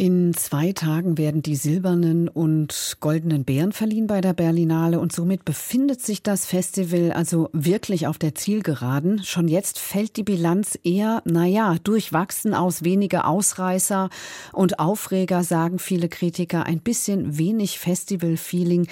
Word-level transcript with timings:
in 0.00 0.32
zwei 0.32 0.72
Tagen 0.72 1.18
werden 1.18 1.42
die 1.42 1.56
silbernen 1.56 2.30
und 2.30 2.96
goldenen 3.00 3.44
Bären 3.44 3.72
verliehen 3.72 4.06
bei 4.06 4.22
der 4.22 4.32
Berlinale 4.32 4.98
und 4.98 5.12
somit 5.12 5.44
befindet 5.44 6.00
sich 6.00 6.22
das 6.22 6.46
Festival 6.46 7.12
also 7.12 7.50
wirklich 7.52 8.06
auf 8.06 8.16
der 8.16 8.34
Zielgeraden. 8.34 9.22
Schon 9.22 9.46
jetzt 9.46 9.78
fällt 9.78 10.16
die 10.16 10.22
Bilanz 10.22 10.78
eher, 10.84 11.20
naja, 11.26 11.76
durchwachsen 11.84 12.54
aus 12.54 12.82
wenige 12.82 13.26
Ausreißer 13.26 14.08
und 14.54 14.78
Aufreger, 14.78 15.44
sagen 15.44 15.78
viele 15.78 16.08
Kritiker, 16.08 16.64
ein 16.64 16.80
bisschen 16.80 17.36
wenig 17.36 17.78
Festival-Feeling. 17.78 18.86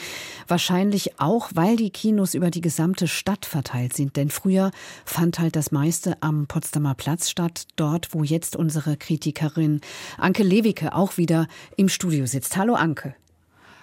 Wahrscheinlich 0.46 1.18
auch, 1.18 1.48
weil 1.54 1.76
die 1.76 1.88
Kinos 1.88 2.34
über 2.34 2.50
die 2.50 2.60
gesamte 2.60 3.08
Stadt 3.08 3.46
verteilt 3.46 3.96
sind. 3.96 4.16
Denn 4.16 4.28
früher 4.28 4.72
fand 5.06 5.38
halt 5.38 5.56
das 5.56 5.72
meiste 5.72 6.18
am 6.20 6.46
Potsdamer 6.46 6.94
Platz 6.94 7.30
statt, 7.30 7.66
dort, 7.76 8.12
wo 8.12 8.24
jetzt 8.24 8.56
unsere 8.56 8.98
Kritikerin 8.98 9.80
Anke 10.18 10.42
Lewicke 10.42 10.97
auch 10.98 11.16
wieder 11.16 11.46
im 11.76 11.88
Studio 11.88 12.26
sitzt. 12.26 12.56
Hallo 12.56 12.74
Anke. 12.74 13.14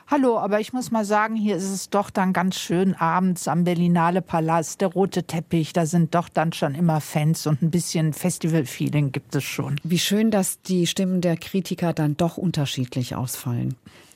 Hallo, 0.07 0.37
aber 0.37 0.59
ich 0.59 0.71
muss 0.71 0.91
mal 0.91 1.03
sagen, 1.03 1.35
hier 1.35 1.55
ist 1.55 1.71
es 1.71 1.89
doch 1.89 2.11
dann 2.11 2.31
ganz 2.31 2.59
schön 2.59 2.93
abends 2.93 3.47
am 3.47 3.63
Berlinale 3.63 4.21
Palast, 4.21 4.81
der 4.81 4.89
rote 4.89 5.23
Teppich, 5.23 5.73
da 5.73 5.87
sind 5.87 6.13
doch 6.13 6.29
dann 6.29 6.53
schon 6.53 6.75
immer 6.75 7.01
Fans 7.01 7.47
und 7.47 7.63
ein 7.63 7.71
bisschen 7.71 8.13
Festival-Feeling 8.13 9.11
gibt 9.11 9.33
es 9.33 9.43
schon. 9.43 9.79
Wie 9.83 9.97
schön, 9.97 10.29
dass 10.29 10.61
die 10.61 10.85
Stimmen 10.85 11.21
der 11.21 11.37
Kritiker 11.37 11.91
dann 11.91 12.17
doch 12.17 12.37
unterschiedlich 12.37 13.15
ausfallen. 13.15 13.73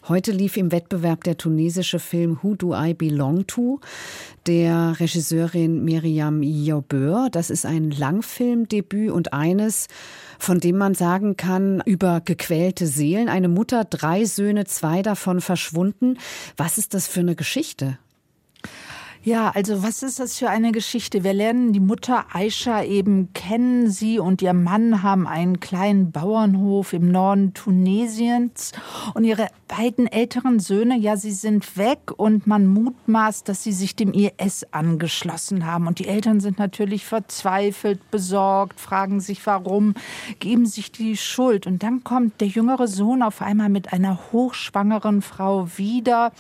Heute 0.08 0.32
lief 0.32 0.58
im 0.58 0.72
Wettbewerb 0.72 1.24
der 1.24 1.38
tunesische 1.38 2.00
Film 2.00 2.40
Who 2.42 2.56
Do 2.56 2.74
I 2.74 2.94
Belong 2.94 3.46
To 3.48 3.80
der 4.48 5.00
Regisseurin 5.00 5.84
Miriam 5.84 6.42
Jobeur. 6.42 7.30
Das 7.32 7.50
ist 7.50 7.66
ein 7.66 7.92
Langfilmdebüt 7.92 9.12
und 9.12 9.34
eines, 9.34 9.88
von 10.40 10.60
dem 10.60 10.78
man 10.78 10.96
sagen 10.96 11.38
kann, 11.38 11.84
über 11.86 12.22
gequälte 12.22 12.88
Seelen. 12.88 13.30
Eine 13.30 13.50
Mutter, 13.50 13.84
drei 13.84 14.26
Söhne, 14.26 14.66
zwei 14.66 15.02
davon 15.02 15.42
verschwunden. 15.42 16.18
Was 16.58 16.78
ist 16.78 16.94
das 16.94 17.08
für 17.08 17.20
eine 17.20 17.36
Geschichte? 17.36 18.00
Ja, 19.22 19.52
also 19.54 19.84
was 19.84 20.02
ist 20.02 20.22
das 20.22 20.38
für 20.38 20.50
eine 20.50 20.72
Geschichte? 20.72 21.26
Wir 21.26 21.34
lernen 21.34 21.74
die 21.74 21.82
Mutter 21.82 22.26
Aisha 22.32 22.84
eben 22.84 23.34
kennen. 23.34 23.90
Sie 23.90 24.18
und 24.18 24.42
ihr 24.42 24.54
Mann 24.54 25.04
haben 25.04 25.28
einen 25.28 25.60
kleinen 25.60 26.14
Bauernhof 26.14 26.94
im 26.94 27.12
Norden 27.12 27.54
Tunesiens 27.54 28.72
und 29.16 29.26
ihre 29.26 29.50
beiden 29.68 30.08
älteren 30.08 30.60
Söhne, 30.60 30.98
ja, 30.98 31.18
sie 31.18 31.32
sind 31.32 31.78
weg 31.78 32.12
und 32.18 32.48
man 32.48 32.66
mutmaßt, 32.68 33.48
dass 33.48 33.64
sie 33.64 33.74
sich 33.74 33.96
dem 33.96 34.14
IS 34.14 34.66
angeschlossen 34.72 35.66
haben. 35.66 35.88
Und 35.88 36.00
die 36.00 36.08
Eltern 36.08 36.40
sind 36.40 36.58
natürlich 36.58 37.06
verzweifelt, 37.06 38.12
besorgt, 38.12 38.80
fragen 38.80 39.20
sich 39.20 39.46
warum, 39.46 39.96
geben 40.40 40.66
sich 40.66 40.92
die 40.92 41.18
Schuld. 41.18 41.68
Und 41.68 41.84
dann 41.84 42.04
kommt 42.04 42.40
der 42.42 42.48
jüngere 42.48 42.88
Sohn 42.88 43.22
auf 43.22 43.42
einmal 43.42 43.70
mit 43.70 43.94
einer 43.94 44.18
hochschwangeren 44.32 45.22
Frau 45.22 45.68
wieder 45.78 46.32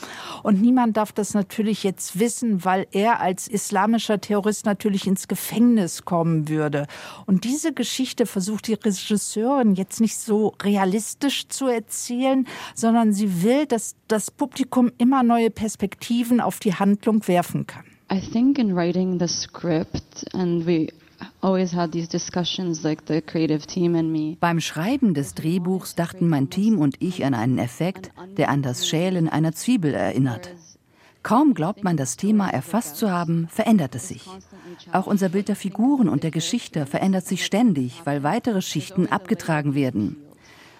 und 0.44 0.62
niemand 0.62 0.98
darf 0.98 1.12
das 1.12 1.34
natürlich 1.34 1.84
jetzt 1.84 2.20
wissen, 2.20 2.66
weil 2.70 2.86
er 2.92 3.20
als 3.20 3.48
islamischer 3.48 4.22
Terrorist 4.22 4.68
natürlich 4.68 5.08
ins 5.08 5.28
Gefängnis 5.28 6.06
kommen 6.06 6.50
würde. 6.50 6.86
Und 7.26 7.44
diese 7.44 7.74
Geschichte 7.74 8.28
versucht 8.28 8.68
die 8.68 8.76
Regisseurin 8.76 9.74
jetzt 9.74 10.00
nicht 10.00 10.20
so 10.20 10.54
realistisch 10.62 11.48
zu 11.48 11.66
erzählen, 11.66 12.46
sondern 12.76 13.12
sie 13.12 13.42
will, 13.42 13.66
dass 13.66 13.96
das 14.08 14.30
Publikum 14.30 14.92
immer 15.00 15.24
neue 15.24 15.50
Perspektiven 15.50 16.40
auf 16.42 16.60
die 16.60 16.76
Handlung 16.76 17.28
werfen 17.28 17.66
kann. 17.66 17.86
I 18.14 18.22
think 18.22 18.60
in 18.60 18.76
writing 18.76 19.20
the 19.20 19.28
script 19.28 20.28
and 20.36 20.68
we 20.68 20.90
beim 24.40 24.60
Schreiben 24.62 25.14
des 25.14 25.34
Drehbuchs 25.34 25.96
dachten 25.96 26.30
mein 26.30 26.50
Team 26.50 26.80
und 26.80 26.96
ich 27.00 27.26
an 27.26 27.34
einen 27.34 27.58
Effekt, 27.58 28.12
der 28.38 28.50
an 28.50 28.62
das 28.62 28.88
Schälen 28.88 29.28
einer 29.28 29.52
Zwiebel 29.54 29.94
erinnert. 29.94 30.56
Kaum 31.22 31.54
glaubt 31.54 31.84
man, 31.84 31.98
das 31.98 32.16
Thema 32.18 32.50
erfasst 32.50 32.96
zu 32.96 33.12
haben, 33.12 33.48
verändert 33.50 33.96
es 33.96 34.08
sich. 34.08 34.26
Auch 34.94 35.06
unser 35.06 35.30
Bild 35.30 35.50
der 35.50 35.56
Figuren 35.56 36.08
und 36.08 36.24
der 36.24 36.32
Geschichte 36.32 36.86
verändert 36.86 37.26
sich 37.26 37.46
ständig, 37.46 38.02
weil 38.06 38.24
weitere 38.24 38.62
Schichten 38.62 39.08
abgetragen 39.08 39.76
werden. 39.76 40.16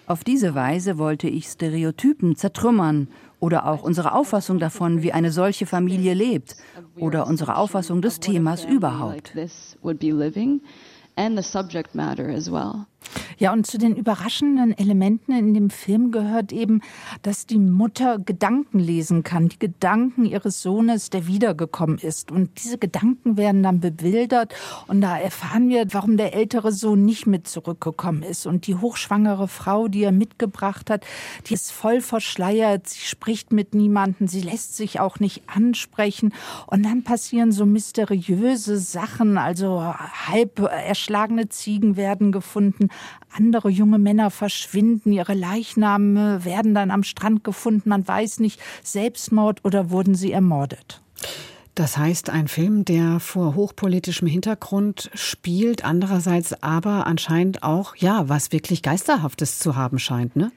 Auf 0.06 0.24
diese 0.24 0.54
Weise 0.54 0.98
wollte 0.98 1.28
ich 1.28 1.46
Stereotypen 1.46 2.34
zertrümmern 2.34 3.08
oder 3.38 3.66
auch 3.66 3.82
unsere 3.82 4.14
Auffassung 4.14 4.58
davon, 4.58 5.02
wie 5.02 5.12
eine 5.12 5.30
solche 5.30 5.66
Familie 5.66 6.14
lebt 6.14 6.56
oder 6.96 7.26
unsere 7.26 7.56
Auffassung 7.56 8.02
des 8.02 8.18
Themas 8.18 8.64
überhaupt. 8.64 9.32
Ja, 13.40 13.54
und 13.54 13.66
zu 13.66 13.78
den 13.78 13.96
überraschenden 13.96 14.76
Elementen 14.76 15.32
in 15.32 15.54
dem 15.54 15.70
Film 15.70 16.10
gehört 16.10 16.52
eben, 16.52 16.82
dass 17.22 17.46
die 17.46 17.58
Mutter 17.58 18.18
Gedanken 18.18 18.78
lesen 18.78 19.22
kann, 19.22 19.48
die 19.48 19.58
Gedanken 19.58 20.26
ihres 20.26 20.60
Sohnes, 20.60 21.08
der 21.08 21.26
wiedergekommen 21.26 21.96
ist. 21.96 22.30
Und 22.30 22.62
diese 22.62 22.76
Gedanken 22.76 23.38
werden 23.38 23.62
dann 23.62 23.80
bebildert 23.80 24.54
und 24.88 25.00
da 25.00 25.18
erfahren 25.18 25.70
wir, 25.70 25.86
warum 25.90 26.18
der 26.18 26.34
ältere 26.34 26.70
Sohn 26.70 27.06
nicht 27.06 27.26
mit 27.26 27.48
zurückgekommen 27.48 28.22
ist. 28.22 28.44
Und 28.44 28.66
die 28.66 28.74
hochschwangere 28.74 29.48
Frau, 29.48 29.88
die 29.88 30.02
er 30.02 30.12
mitgebracht 30.12 30.90
hat, 30.90 31.06
die 31.46 31.54
ist 31.54 31.72
voll 31.72 32.02
verschleiert, 32.02 32.90
sie 32.90 33.00
spricht 33.00 33.54
mit 33.54 33.74
niemandem, 33.74 34.28
sie 34.28 34.42
lässt 34.42 34.76
sich 34.76 35.00
auch 35.00 35.18
nicht 35.18 35.44
ansprechen. 35.46 36.34
Und 36.66 36.84
dann 36.84 37.04
passieren 37.04 37.52
so 37.52 37.64
mysteriöse 37.64 38.76
Sachen, 38.76 39.38
also 39.38 39.82
halb 39.82 40.58
erschlagene 40.58 41.48
Ziegen 41.48 41.96
werden 41.96 42.32
gefunden, 42.32 42.90
andere 43.34 43.68
junge 43.68 43.98
Männer 43.98 44.30
verschwinden, 44.30 45.12
ihre 45.12 45.34
Leichname 45.34 46.44
werden 46.44 46.74
dann 46.74 46.90
am 46.90 47.02
Strand 47.02 47.44
gefunden. 47.44 47.88
Man 47.88 48.06
weiß 48.06 48.40
nicht, 48.40 48.60
Selbstmord 48.82 49.64
oder 49.64 49.90
wurden 49.90 50.14
sie 50.14 50.32
ermordet. 50.32 51.00
Das 51.74 51.96
heißt, 51.96 52.30
ein 52.30 52.48
Film, 52.48 52.84
der 52.84 53.20
vor 53.20 53.54
hochpolitischem 53.54 54.28
Hintergrund 54.28 55.10
spielt, 55.14 55.84
andererseits 55.84 56.62
aber 56.62 57.06
anscheinend 57.06 57.62
auch, 57.62 57.96
ja, 57.96 58.28
was 58.28 58.52
wirklich 58.52 58.82
Geisterhaftes 58.82 59.58
zu 59.58 59.76
haben 59.76 59.98
scheint, 59.98 60.36
ne? 60.36 60.52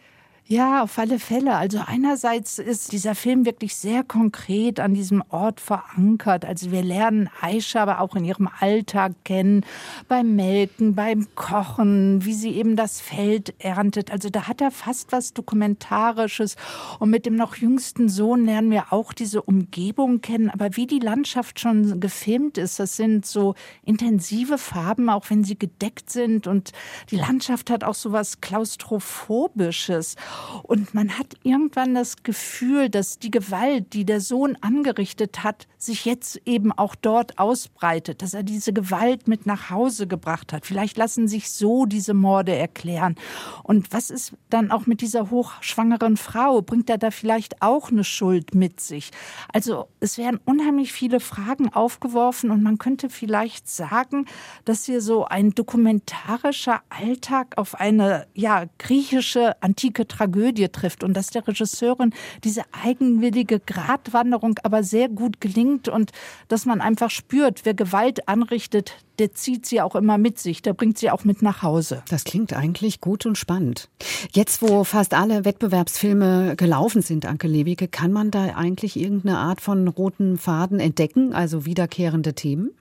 Ja, 0.45 0.83
auf 0.83 0.99
alle 0.99 1.19
Fälle. 1.19 1.55
Also 1.55 1.79
einerseits 1.85 2.59
ist 2.59 2.91
dieser 2.91 3.15
Film 3.15 3.45
wirklich 3.45 3.77
sehr 3.77 4.03
konkret 4.03 4.81
an 4.81 4.93
diesem 4.93 5.23
Ort 5.29 5.61
verankert. 5.61 6.43
Also 6.43 6.69
wir 6.69 6.83
lernen 6.83 7.29
Aisha 7.39 7.81
aber 7.81 8.01
auch 8.01 8.13
in 8.17 8.25
ihrem 8.25 8.49
Alltag 8.59 9.13
kennen, 9.23 9.65
beim 10.09 10.35
Melken, 10.35 10.95
beim 10.95 11.33
Kochen, 11.35 12.25
wie 12.25 12.33
sie 12.33 12.49
eben 12.51 12.75
das 12.75 12.99
Feld 12.99 13.53
erntet. 13.59 14.11
Also 14.11 14.29
da 14.29 14.49
hat 14.49 14.59
er 14.59 14.71
fast 14.71 15.13
was 15.13 15.33
Dokumentarisches. 15.33 16.57
Und 16.99 17.09
mit 17.09 17.25
dem 17.25 17.37
noch 17.37 17.55
jüngsten 17.55 18.09
Sohn 18.09 18.43
lernen 18.43 18.69
wir 18.69 18.91
auch 18.91 19.13
diese 19.13 19.41
Umgebung 19.41 20.19
kennen. 20.19 20.49
Aber 20.49 20.75
wie 20.75 20.87
die 20.87 20.99
Landschaft 20.99 21.61
schon 21.61 22.01
gefilmt 22.01 22.57
ist, 22.57 22.81
das 22.81 22.97
sind 22.97 23.25
so 23.25 23.55
intensive 23.85 24.57
Farben, 24.57 25.09
auch 25.09 25.29
wenn 25.29 25.45
sie 25.45 25.57
gedeckt 25.57 26.09
sind. 26.09 26.47
Und 26.47 26.73
die 27.11 27.15
Landschaft 27.15 27.69
hat 27.69 27.85
auch 27.85 27.95
so 27.95 28.11
was 28.11 28.41
Klaustrophobisches. 28.41 30.17
Und 30.63 30.93
man 30.93 31.19
hat 31.19 31.35
irgendwann 31.43 31.93
das 31.93 32.23
Gefühl, 32.23 32.89
dass 32.89 33.19
die 33.19 33.29
Gewalt, 33.29 33.93
die 33.93 34.05
der 34.05 34.21
Sohn 34.21 34.57
angerichtet 34.61 35.43
hat, 35.43 35.67
sich 35.77 36.05
jetzt 36.05 36.41
eben 36.45 36.71
auch 36.71 36.95
dort 36.95 37.37
ausbreitet, 37.37 38.21
dass 38.21 38.33
er 38.33 38.43
diese 38.43 38.73
Gewalt 38.73 39.27
mit 39.27 39.45
nach 39.45 39.69
Hause 39.69 40.07
gebracht 40.07 40.53
hat. 40.53 40.65
Vielleicht 40.65 40.97
lassen 40.97 41.27
sich 41.27 41.51
so 41.51 41.85
diese 41.85 42.13
Morde 42.13 42.55
erklären. 42.55 43.15
Und 43.63 43.91
was 43.91 44.09
ist 44.09 44.33
dann 44.49 44.71
auch 44.71 44.85
mit 44.85 45.01
dieser 45.01 45.29
hochschwangeren 45.29 46.17
Frau? 46.17 46.61
Bringt 46.61 46.89
er 46.89 46.97
da 46.97 47.11
vielleicht 47.11 47.61
auch 47.61 47.91
eine 47.91 48.03
Schuld 48.03 48.55
mit 48.55 48.79
sich? 48.79 49.11
Also 49.51 49.89
es 49.99 50.17
werden 50.17 50.39
unheimlich 50.45 50.93
viele 50.93 51.19
Fragen 51.19 51.73
aufgeworfen 51.73 52.51
und 52.51 52.63
man 52.63 52.77
könnte 52.77 53.09
vielleicht 53.09 53.67
sagen, 53.67 54.25
dass 54.65 54.85
hier 54.85 55.01
so 55.01 55.25
ein 55.25 55.51
dokumentarischer 55.51 56.81
Alltag 56.89 57.57
auf 57.57 57.75
eine 57.75 58.27
ja 58.33 58.65
griechische 58.77 59.61
antike 59.61 60.07
Tradition 60.07 60.22
Tragödie 60.23 60.69
trifft 60.69 61.03
und 61.03 61.15
dass 61.15 61.27
der 61.27 61.45
Regisseurin 61.47 62.13
diese 62.43 62.61
eigenwillige 62.71 63.59
Gratwanderung 63.59 64.57
aber 64.63 64.83
sehr 64.83 65.09
gut 65.09 65.41
gelingt 65.41 65.89
und 65.89 66.11
dass 66.47 66.65
man 66.65 66.79
einfach 66.79 67.09
spürt, 67.09 67.65
wer 67.65 67.73
Gewalt 67.73 68.27
anrichtet, 68.29 68.95
der 69.19 69.33
zieht 69.33 69.65
sie 69.65 69.81
auch 69.81 69.95
immer 69.95 70.17
mit 70.17 70.39
sich, 70.39 70.61
der 70.61 70.73
bringt 70.73 70.97
sie 70.97 71.11
auch 71.11 71.25
mit 71.25 71.41
nach 71.41 71.61
Hause. 71.61 72.03
Das 72.09 72.23
klingt 72.23 72.53
eigentlich 72.53 73.01
gut 73.01 73.25
und 73.25 73.37
spannend. 73.37 73.89
Jetzt, 74.31 74.61
wo 74.61 74.83
fast 74.85 75.13
alle 75.13 75.45
Wettbewerbsfilme 75.45 76.55
gelaufen 76.55 77.01
sind, 77.01 77.25
Anke 77.25 77.47
Lewicke, 77.47 77.87
kann 77.87 78.11
man 78.13 78.31
da 78.31 78.55
eigentlich 78.55 78.97
irgendeine 78.97 79.37
Art 79.37 79.61
von 79.61 79.87
roten 79.87 80.37
Faden 80.37 80.79
entdecken, 80.79 81.33
also 81.33 81.65
wiederkehrende 81.65 82.33
Themen? 82.33 82.71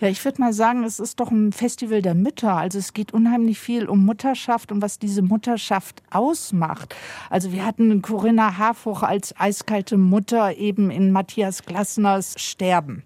Ja, 0.00 0.08
ich 0.08 0.24
würde 0.24 0.40
mal 0.40 0.52
sagen, 0.52 0.84
es 0.84 0.98
ist 0.98 1.20
doch 1.20 1.30
ein 1.30 1.52
Festival 1.52 2.00
der 2.00 2.14
Mütter. 2.14 2.56
Also 2.56 2.78
es 2.78 2.94
geht 2.94 3.12
unheimlich 3.12 3.58
viel 3.58 3.86
um 3.86 4.04
Mutterschaft 4.04 4.72
und 4.72 4.80
was 4.80 4.98
diese 4.98 5.20
Mutterschaft 5.20 6.02
ausmacht. 6.10 6.94
Also 7.28 7.52
wir 7.52 7.66
hatten 7.66 8.00
Corinna 8.00 8.56
Harfuch 8.56 9.02
als 9.02 9.38
eiskalte 9.38 9.98
Mutter 9.98 10.56
eben 10.56 10.90
in 10.90 11.12
Matthias 11.12 11.64
Glassners 11.64 12.34
Sterben. 12.38 13.02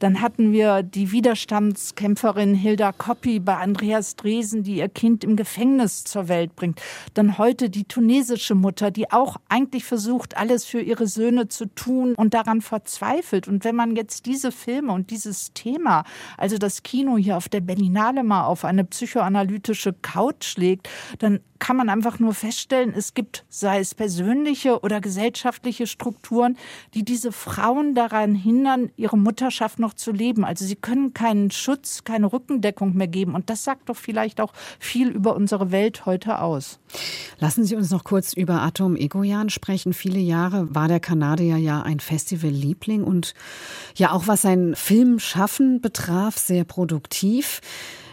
Dann 0.00 0.20
hatten 0.20 0.52
wir 0.52 0.82
die 0.82 1.12
Widerstandskämpferin 1.12 2.54
Hilda 2.54 2.92
Koppi 2.92 3.40
bei 3.40 3.56
Andreas 3.56 4.16
Dresen, 4.16 4.62
die 4.62 4.76
ihr 4.76 4.88
Kind 4.88 5.24
im 5.24 5.36
Gefängnis 5.36 6.04
zur 6.04 6.28
Welt 6.28 6.54
bringt. 6.56 6.80
Dann 7.14 7.38
heute 7.38 7.70
die 7.70 7.84
tunesische 7.84 8.54
Mutter, 8.54 8.90
die 8.90 9.10
auch 9.10 9.36
eigentlich 9.48 9.84
versucht, 9.84 10.36
alles 10.36 10.64
für 10.64 10.80
ihre 10.80 11.06
Söhne 11.06 11.48
zu 11.48 11.66
tun 11.66 12.14
und 12.16 12.34
daran 12.34 12.60
verzweifelt. 12.60 13.48
Und 13.48 13.64
wenn 13.64 13.76
man 13.76 13.96
jetzt 13.96 14.26
diese 14.26 14.52
Filme 14.52 14.92
und 14.92 15.10
dieses 15.10 15.52
Thema 15.54 16.04
also 16.36 16.58
das 16.58 16.82
Kino 16.82 17.16
hier 17.16 17.36
auf 17.36 17.48
der 17.48 17.60
Berlinale 17.60 18.22
mal 18.22 18.44
auf 18.44 18.64
eine 18.64 18.84
psychoanalytische 18.84 19.92
Couch 19.92 20.56
legt, 20.56 20.88
dann 21.18 21.40
kann 21.64 21.76
man 21.78 21.88
einfach 21.88 22.18
nur 22.18 22.34
feststellen, 22.34 22.92
es 22.94 23.14
gibt, 23.14 23.46
sei 23.48 23.80
es 23.80 23.94
persönliche 23.94 24.80
oder 24.80 25.00
gesellschaftliche 25.00 25.86
Strukturen, 25.86 26.58
die 26.92 27.06
diese 27.06 27.32
Frauen 27.32 27.94
daran 27.94 28.34
hindern, 28.34 28.90
ihre 28.96 29.16
Mutterschaft 29.16 29.78
noch 29.78 29.94
zu 29.94 30.12
leben. 30.12 30.44
Also 30.44 30.66
sie 30.66 30.76
können 30.76 31.14
keinen 31.14 31.50
Schutz, 31.50 32.04
keine 32.04 32.30
Rückendeckung 32.30 32.94
mehr 32.94 33.08
geben. 33.08 33.34
Und 33.34 33.48
das 33.48 33.64
sagt 33.64 33.88
doch 33.88 33.96
vielleicht 33.96 34.42
auch 34.42 34.52
viel 34.78 35.08
über 35.08 35.34
unsere 35.36 35.70
Welt 35.70 36.04
heute 36.04 36.40
aus. 36.40 36.80
Lassen 37.38 37.64
Sie 37.64 37.76
uns 37.76 37.90
noch 37.90 38.04
kurz 38.04 38.34
über 38.34 38.60
Atom 38.60 38.94
Egoyan 38.94 39.48
sprechen. 39.48 39.94
Viele 39.94 40.20
Jahre 40.20 40.74
war 40.74 40.88
der 40.88 41.00
Kanadier 41.00 41.56
ja 41.56 41.80
ein 41.80 42.00
Festivalliebling 42.00 43.04
und 43.04 43.32
ja 43.96 44.12
auch 44.12 44.26
was 44.26 44.42
sein 44.42 44.74
Filmschaffen 44.76 45.80
betraf, 46.04 46.36
sehr 46.36 46.64
produktiv. 46.64 47.60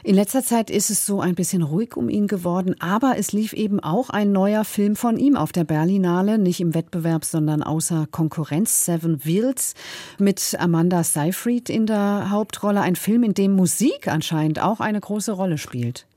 In 0.04 0.16
letzter 0.16 0.44
Zeit 0.44 0.70
ist 0.70 0.90
es 0.90 1.06
so 1.06 1.20
ein 1.20 1.36
bisschen 1.36 1.62
ruhig 1.62 1.98
um 1.98 2.10
ihn 2.10 2.28
geworden, 2.28 2.76
aber 2.80 3.18
es 3.18 3.34
lief 3.34 3.54
eben 3.54 3.80
auch 3.82 4.10
ein 4.10 4.32
neuer 4.32 4.64
Film 4.64 4.96
von 4.96 5.18
ihm 5.18 5.36
auf 5.36 5.52
der 5.52 5.66
Berlinale, 5.66 6.40
nicht 6.40 6.62
im 6.62 6.74
Wettbewerb, 6.74 7.26
sondern 7.26 7.62
außer 7.62 8.08
Konkurrenz, 8.10 8.86
Seven 8.86 9.26
Wheels, 9.26 9.76
mit 10.18 10.56
Amanda 10.58 11.04
Seyfried 11.04 11.70
in 11.70 11.86
der 11.86 12.30
Hauptrolle. 12.30 12.82
Ein 12.82 12.96
Film, 12.96 13.24
in 13.24 13.34
dem 13.34 13.56
Musik 13.56 14.08
anscheinend 14.08 14.62
auch 14.62 14.80
eine 14.80 15.02
große 15.02 15.34
Rolle 15.34 15.58
spielt. 15.58 16.08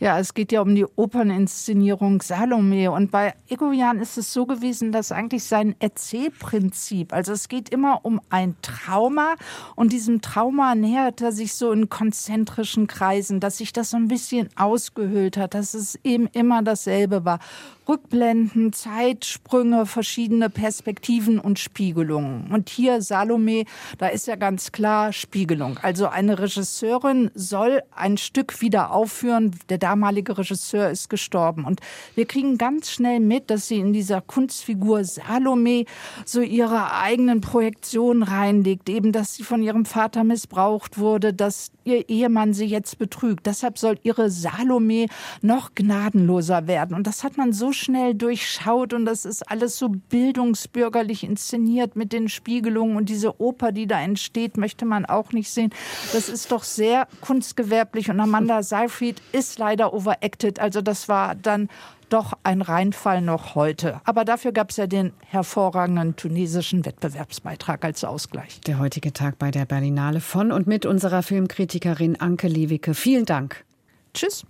Ja, 0.00 0.18
es 0.18 0.32
geht 0.32 0.50
ja 0.50 0.62
um 0.62 0.74
die 0.74 0.86
Operninszenierung 0.86 2.22
Salome. 2.22 2.90
Und 2.90 3.10
bei 3.10 3.34
Egoyan 3.50 4.00
ist 4.00 4.16
es 4.16 4.32
so 4.32 4.46
gewesen, 4.46 4.92
dass 4.92 5.12
eigentlich 5.12 5.44
sein 5.44 5.76
Erzählprinzip, 5.78 7.12
also 7.12 7.32
es 7.32 7.48
geht 7.48 7.68
immer 7.68 8.00
um 8.02 8.18
ein 8.30 8.56
Trauma 8.62 9.34
und 9.76 9.92
diesem 9.92 10.22
Trauma 10.22 10.74
nähert 10.74 11.20
er 11.20 11.32
sich 11.32 11.52
so 11.52 11.70
in 11.70 11.90
konzentrischen 11.90 12.86
Kreisen, 12.86 13.40
dass 13.40 13.58
sich 13.58 13.74
das 13.74 13.90
so 13.90 13.98
ein 13.98 14.08
bisschen 14.08 14.48
ausgehöhlt 14.56 15.36
hat, 15.36 15.52
dass 15.52 15.74
es 15.74 15.98
eben 16.02 16.28
immer 16.28 16.62
dasselbe 16.62 17.26
war. 17.26 17.38
Rückblenden, 17.86 18.72
Zeitsprünge, 18.72 19.84
verschiedene 19.84 20.48
Perspektiven 20.48 21.40
und 21.40 21.58
Spiegelungen. 21.58 22.48
Und 22.52 22.68
hier 22.68 23.02
Salome, 23.02 23.64
da 23.98 24.06
ist 24.06 24.28
ja 24.28 24.36
ganz 24.36 24.70
klar 24.70 25.12
Spiegelung. 25.12 25.76
Also 25.82 26.06
eine 26.06 26.38
Regisseurin 26.38 27.32
soll 27.34 27.82
ein 27.90 28.16
Stück 28.16 28.60
wieder 28.60 28.92
aufführen. 28.92 29.56
Der 29.68 29.78
damalige 29.90 30.38
Regisseur 30.38 30.90
ist 30.90 31.10
gestorben. 31.10 31.64
Und 31.64 31.80
wir 32.14 32.26
kriegen 32.26 32.58
ganz 32.58 32.90
schnell 32.90 33.18
mit, 33.18 33.50
dass 33.50 33.66
sie 33.66 33.78
in 33.78 33.92
dieser 33.92 34.20
Kunstfigur 34.20 35.04
Salome 35.04 35.84
so 36.24 36.40
ihre 36.40 36.92
eigenen 36.94 37.40
Projektionen 37.40 38.22
reinlegt. 38.22 38.88
Eben, 38.88 39.10
dass 39.10 39.34
sie 39.34 39.42
von 39.42 39.62
ihrem 39.62 39.84
Vater 39.84 40.22
missbraucht 40.22 40.98
wurde, 40.98 41.34
dass 41.34 41.72
ihr 41.84 42.08
Ehemann 42.08 42.54
sie 42.54 42.66
jetzt 42.66 42.98
betrügt. 42.98 43.46
Deshalb 43.46 43.78
soll 43.78 43.98
ihre 44.02 44.30
Salome 44.30 45.06
noch 45.42 45.74
gnadenloser 45.74 46.68
werden. 46.68 46.94
Und 46.94 47.06
das 47.06 47.24
hat 47.24 47.36
man 47.36 47.52
so 47.52 47.72
schnell 47.72 48.14
durchschaut 48.14 48.92
und 48.92 49.04
das 49.06 49.24
ist 49.24 49.50
alles 49.50 49.76
so 49.76 49.88
bildungsbürgerlich 49.88 51.24
inszeniert 51.24 51.96
mit 51.96 52.12
den 52.12 52.28
Spiegelungen 52.28 52.96
und 52.96 53.08
diese 53.08 53.40
Oper, 53.40 53.72
die 53.72 53.88
da 53.88 54.00
entsteht, 54.00 54.56
möchte 54.56 54.84
man 54.84 55.04
auch 55.04 55.32
nicht 55.32 55.50
sehen. 55.50 55.70
Das 56.12 56.28
ist 56.28 56.52
doch 56.52 56.62
sehr 56.62 57.08
kunstgewerblich 57.20 58.10
und 58.10 58.20
Amanda 58.20 58.62
Seyfried 58.62 59.20
ist 59.32 59.58
leider 59.80 59.92
overacted. 59.94 60.60
Also 60.60 60.80
das 60.80 61.08
war 61.08 61.34
dann 61.34 61.68
doch 62.08 62.34
ein 62.42 62.60
Reinfall 62.60 63.20
noch 63.22 63.54
heute. 63.54 64.00
Aber 64.04 64.24
dafür 64.24 64.52
gab 64.52 64.70
es 64.70 64.76
ja 64.76 64.86
den 64.86 65.12
hervorragenden 65.26 66.16
tunesischen 66.16 66.84
Wettbewerbsbeitrag 66.84 67.84
als 67.84 68.04
Ausgleich. 68.04 68.60
Der 68.62 68.78
heutige 68.78 69.12
Tag 69.12 69.38
bei 69.38 69.50
der 69.50 69.64
Berlinale 69.64 70.20
von 70.20 70.52
und 70.52 70.66
mit 70.66 70.86
unserer 70.86 71.22
Filmkritikerin 71.22 72.20
Anke 72.20 72.48
Lewicke. 72.48 72.94
Vielen 72.94 73.26
Dank. 73.26 73.64
Tschüss. 74.12 74.44